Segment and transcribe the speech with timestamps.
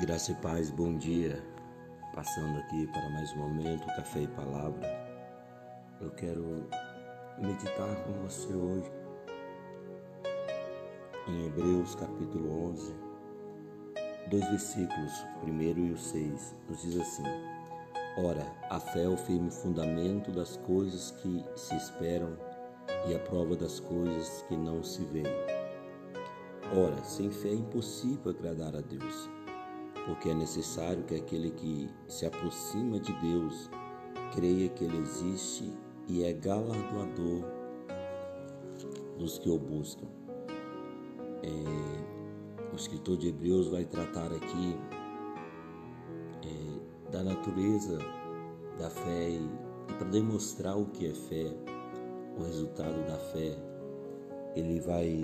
[0.00, 1.44] Graça e paz, bom dia.
[2.14, 4.80] Passando aqui para mais um momento, café e palavra.
[6.00, 6.66] Eu quero
[7.38, 8.90] meditar com você hoje
[11.28, 12.94] em Hebreus capítulo 11,
[14.30, 17.24] dois versículos, o primeiro e o seis, nos diz assim:
[18.16, 22.34] Ora, a fé é o firme fundamento das coisas que se esperam
[23.06, 25.26] e a prova das coisas que não se veem.
[26.74, 29.28] Ora, sem fé é impossível agradar a Deus
[30.06, 33.70] porque é necessário que aquele que se aproxima de Deus
[34.34, 35.72] creia que Ele existe
[36.08, 37.44] e é galardoador
[39.18, 40.06] dos que o buscam.
[41.42, 44.76] É, o escritor de Hebreus vai tratar aqui
[46.44, 47.98] é, da natureza
[48.78, 49.48] da fé e,
[49.88, 51.52] e para demonstrar o que é fé,
[52.38, 53.56] o resultado da fé,
[54.56, 55.20] ele vai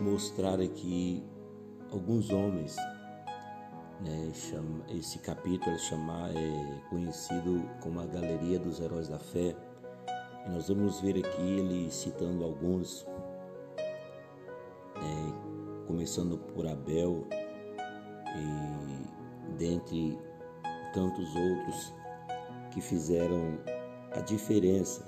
[0.00, 1.22] mostrar aqui
[1.90, 2.76] alguns homens
[4.00, 9.54] né, chama, esse capítulo é, chama, é conhecido como a Galeria dos Heróis da Fé.
[10.46, 13.06] E nós vamos ver aqui ele citando alguns,
[14.96, 17.26] é, começando por Abel
[18.36, 20.18] e dentre
[20.92, 21.94] tantos outros
[22.70, 23.58] que fizeram
[24.12, 25.04] a diferença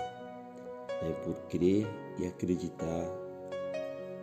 [1.02, 1.86] né, por crer
[2.18, 3.04] e acreditar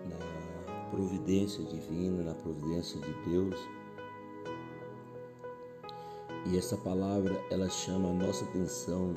[0.09, 3.55] na providência divina, na providência de Deus
[6.45, 9.13] e essa palavra ela chama a nossa atenção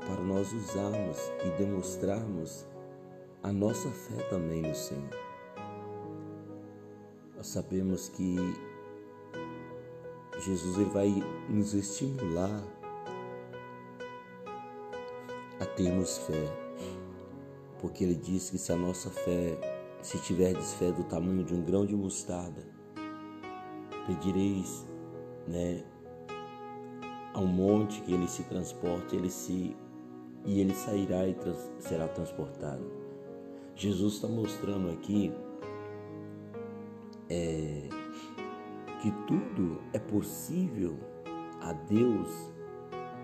[0.00, 2.66] para nós usarmos e demonstrarmos
[3.42, 5.10] a nossa fé também no Senhor.
[7.36, 8.36] Nós sabemos que
[10.40, 11.14] Jesus ele vai
[11.48, 12.62] nos estimular
[15.60, 16.46] a termos fé,
[17.80, 19.58] porque ele diz que se a nossa fé,
[20.00, 22.62] se tiverdes fé do tamanho de um grão de mostarda,
[24.06, 24.86] pedireis,
[25.46, 25.84] né,
[27.38, 29.76] a um monte que ele se transporte, ele se
[30.44, 32.84] e ele sairá e trans, será transportado.
[33.76, 35.32] Jesus está mostrando aqui
[37.30, 37.88] é,
[39.00, 40.98] que tudo é possível
[41.60, 42.28] a Deus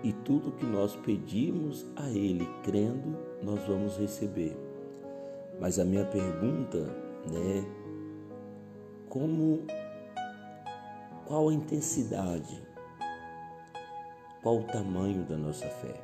[0.01, 4.55] e tudo que nós pedimos a Ele crendo, nós vamos receber.
[5.59, 6.79] Mas a minha pergunta,
[7.29, 7.65] né,
[9.09, 9.65] como
[11.25, 12.64] qual a intensidade
[14.45, 15.99] qual o tamanho da nossa fé.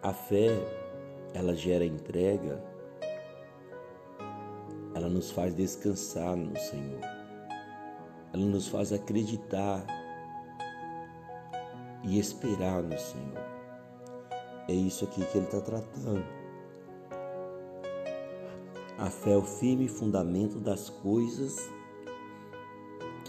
[0.00, 0.46] A fé,
[1.34, 2.62] ela gera entrega,
[4.94, 7.00] ela nos faz descansar no Senhor,
[8.32, 9.84] ela nos faz acreditar
[12.04, 13.44] e esperar no Senhor.
[14.68, 16.24] É isso aqui que ele está tratando.
[18.96, 21.68] A fé é o firme fundamento das coisas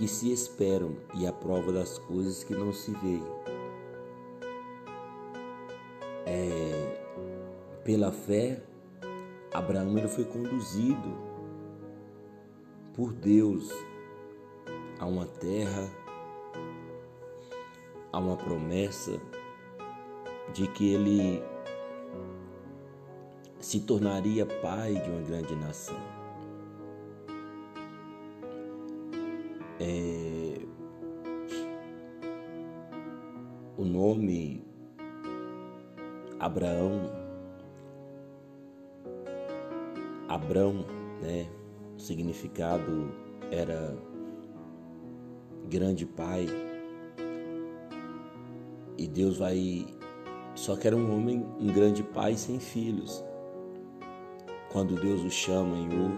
[0.02, 3.24] que se esperam e a prova das coisas que não se veem.
[6.26, 7.04] É,
[7.84, 8.64] pela fé,
[9.54, 11.16] Abraão ele foi conduzido
[12.96, 13.70] por Deus
[14.98, 15.88] a uma terra,
[18.12, 19.22] a uma promessa
[20.52, 21.44] de que ele
[23.60, 26.21] se tornaria pai de uma grande nação.
[29.84, 30.62] É,
[33.76, 34.64] o nome
[36.40, 37.10] Abraão,
[40.30, 40.86] Abrão,
[41.20, 41.50] né?
[41.96, 43.12] O significado
[43.50, 43.98] era
[45.68, 46.46] grande pai.
[49.00, 49.88] E Deus vai.
[50.54, 53.26] Só que era um homem, um grande pai sem filhos.
[54.72, 56.12] Quando Deus o chama em Ur,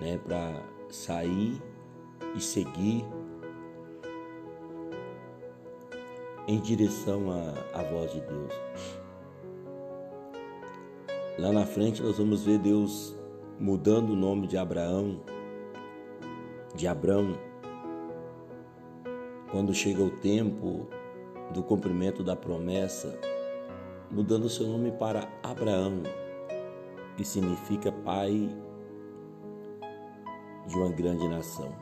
[0.00, 1.60] né, para sair
[2.34, 3.04] e seguir
[6.46, 8.52] em direção à, à voz de Deus.
[11.38, 13.16] Lá na frente nós vamos ver Deus
[13.60, 15.20] mudando o nome de Abraão,
[16.74, 17.38] de Abrão,
[19.50, 20.86] quando chega o tempo
[21.52, 23.18] do cumprimento da promessa,
[24.10, 26.02] mudando seu nome para Abraão,
[27.16, 28.48] que significa pai
[30.68, 31.72] de uma grande nação.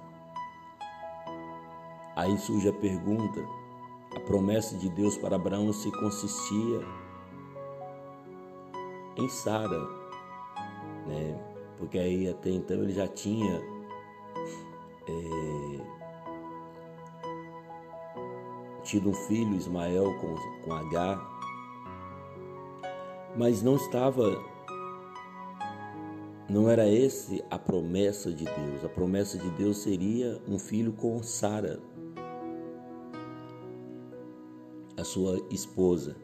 [2.14, 3.44] Aí surge a pergunta:
[4.14, 6.80] a promessa de Deus para Abraão se consistia
[9.16, 9.80] em Sara,
[11.06, 11.38] né?
[11.78, 13.62] Porque aí até então ele já tinha
[15.06, 15.80] é,
[18.82, 21.20] tido um filho, Ismael, com, com H,
[23.36, 24.42] mas não estava
[26.48, 28.84] não era esse a promessa de Deus.
[28.84, 31.80] A promessa de Deus seria um filho com Sara,
[34.96, 36.16] a sua esposa.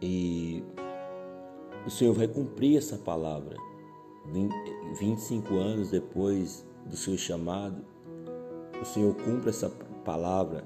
[0.00, 0.64] E
[1.86, 3.56] o Senhor vai cumprir essa palavra.
[4.98, 7.84] 25 anos depois do seu chamado,
[8.80, 9.68] o Senhor cumpre essa
[10.04, 10.64] palavra,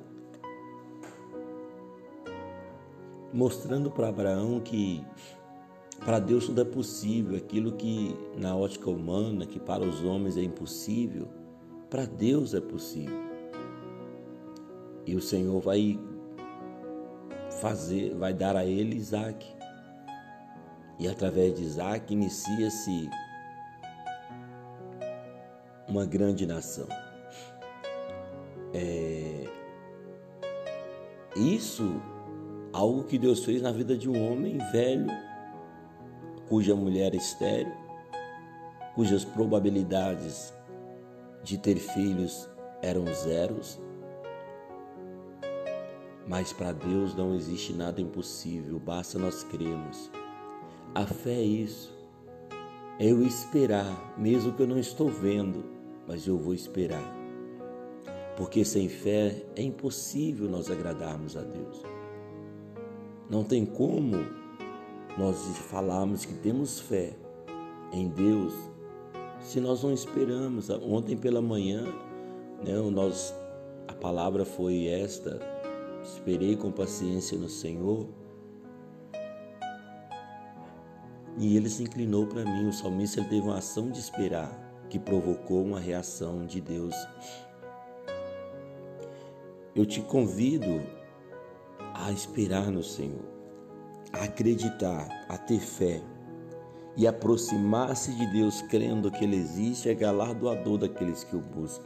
[3.33, 5.05] mostrando para Abraão que
[6.05, 10.43] para Deus tudo é possível, aquilo que na ótica humana, que para os homens é
[10.43, 11.29] impossível,
[11.91, 13.25] para Deus é possível.
[15.05, 15.99] E o Senhor vai
[17.61, 19.47] fazer, vai dar a ele Isaac.
[20.99, 23.09] E através de Isaac inicia-se
[25.89, 26.89] uma grande nação.
[28.73, 29.45] É...
[31.37, 32.01] Isso,
[32.73, 35.26] algo que Deus fez na vida de um homem velho
[36.49, 37.73] cuja mulher é estéril,
[38.95, 40.55] cujas probabilidades
[41.43, 42.49] de ter filhos
[42.83, 43.81] eram zeros.
[46.27, 50.11] Mas para Deus não existe nada impossível, basta nós crermos.
[50.95, 51.95] A fé é isso.
[52.99, 55.65] É eu esperar, mesmo que eu não estou vendo,
[56.09, 57.15] mas eu vou esperar.
[58.37, 61.83] Porque sem fé é impossível nós agradarmos a Deus.
[63.29, 64.46] Não tem como
[65.17, 65.39] nós
[65.71, 67.17] falamos que temos fé
[67.91, 68.53] em Deus
[69.41, 70.69] se nós não esperamos.
[70.69, 71.85] Ontem pela manhã,
[72.65, 73.35] né, nós,
[73.89, 75.41] a palavra foi esta:
[76.03, 78.07] esperei com paciência no Senhor.
[81.39, 82.69] E ele se inclinou para mim.
[82.69, 84.51] O salmista teve uma ação de esperar
[84.89, 86.95] que provocou uma reação de Deus.
[89.75, 90.83] Eu te convido
[91.95, 93.36] a esperar no Senhor
[94.23, 96.03] acreditar, a ter fé
[96.97, 101.85] e aproximar-se de Deus crendo que Ele existe é galardoador daqueles que o buscam.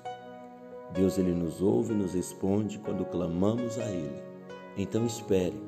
[0.93, 4.23] Deus ele nos ouve e nos responde quando clamamos a Ele.
[4.77, 5.61] Então espere,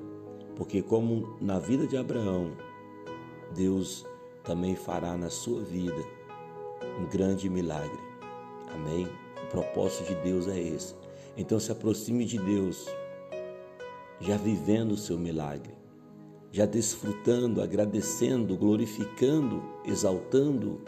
[0.57, 2.53] porque como na vida de Abraão,
[3.55, 4.07] Deus
[4.43, 6.03] também fará na sua vida
[7.01, 8.01] um grande milagre.
[8.75, 9.09] Amém?
[9.45, 10.95] O propósito de Deus é esse.
[11.37, 12.87] Então se aproxime de Deus,
[14.21, 15.82] já vivendo o seu milagre
[16.53, 20.83] já desfrutando, agradecendo, glorificando, exaltando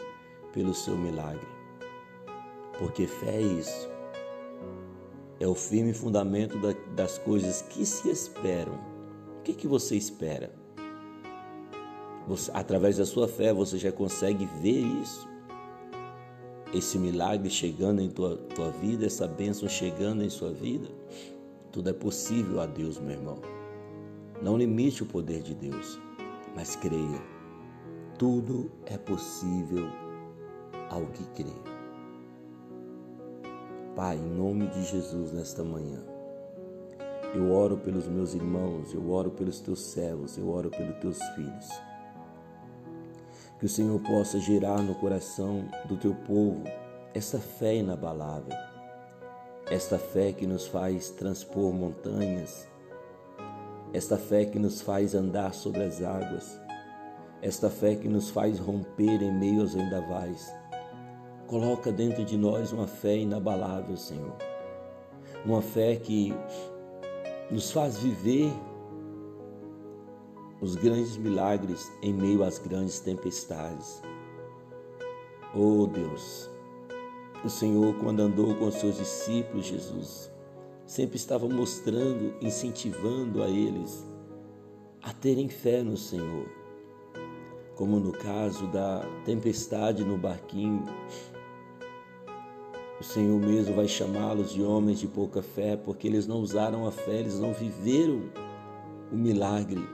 [0.53, 1.47] pelo seu milagre.
[2.77, 3.89] Porque fé é isso.
[5.39, 6.57] É o firme fundamento
[6.95, 8.75] das coisas que se esperam.
[9.39, 10.53] O que, que você espera?
[12.27, 15.27] Você, através da sua fé, você já consegue ver isso?
[16.73, 20.89] Esse milagre chegando em tua, tua vida, essa bênção chegando em sua vida?
[21.71, 23.54] Tudo é possível a Deus, meu irmão.
[24.45, 25.99] Não limite o poder de Deus,
[26.55, 27.19] mas creia.
[28.15, 29.87] Tudo é possível
[30.91, 31.51] ao que crê.
[33.95, 35.99] Pai, em nome de Jesus, nesta manhã,
[37.33, 41.67] eu oro pelos meus irmãos, eu oro pelos teus servos, eu oro pelos teus filhos.
[43.57, 46.61] Que o Senhor possa gerar no coração do teu povo
[47.15, 48.55] essa fé inabalável,
[49.71, 52.67] esta fé que nos faz transpor montanhas,
[53.95, 56.59] esta fé que nos faz andar sobre as águas,
[57.41, 60.53] esta fé que nos faz romper em meio aos vendavais.
[61.47, 64.35] Coloca dentro de nós uma fé inabalável, Senhor.
[65.45, 66.33] Uma fé que
[67.49, 68.51] nos faz viver
[70.59, 74.01] os grandes milagres em meio às grandes tempestades.
[75.53, 76.49] Oh Deus,
[77.45, 80.34] o Senhor, quando andou com os seus discípulos, Jesus,
[80.85, 84.05] sempre estava mostrando, incentivando a eles
[85.01, 86.47] a terem fé no Senhor.
[87.75, 90.83] Como no caso da tempestade no barquinho,
[92.99, 96.91] o Senhor mesmo vai chamá-los de homens de pouca fé, porque eles não usaram a
[96.91, 98.31] fé, eles não viveram
[99.11, 99.85] o milagre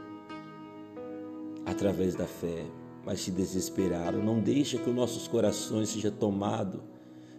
[1.65, 2.65] através da fé,
[3.03, 4.23] mas se desesperaram.
[4.23, 6.79] Não deixa que os nossos corações sejam tomados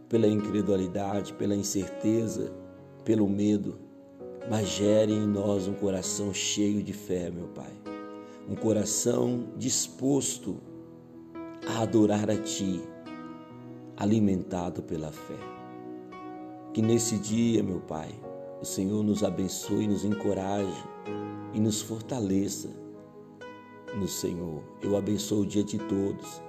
[0.08, 2.52] pela incredulidade, pela incerteza,
[3.04, 3.78] pelo medo,
[4.48, 7.72] mas gere em nós um coração cheio de fé, meu Pai.
[8.48, 10.56] Um coração disposto
[11.66, 12.80] a adorar a Ti,
[13.96, 15.38] alimentado pela fé.
[16.72, 18.10] Que nesse dia, meu Pai,
[18.60, 20.84] o Senhor nos abençoe, nos encoraje
[21.52, 22.68] e nos fortaleça
[23.94, 24.62] no Senhor.
[24.80, 26.42] Eu abençoo o dia de todos.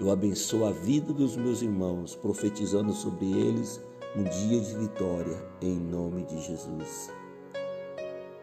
[0.00, 3.80] Eu abençoo a vida dos meus irmãos, profetizando sobre eles
[4.16, 7.12] um dia de vitória em nome de Jesus.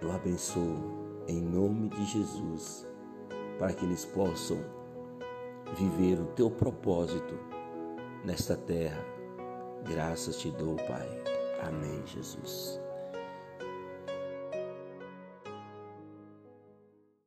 [0.02, 2.88] Eu abençoo em nome de Jesus
[3.60, 4.58] para que eles possam
[5.76, 7.38] viver o teu propósito
[8.24, 9.04] nesta terra.
[9.84, 11.24] Graças te dou, Pai.
[11.62, 12.87] Amém, Jesus.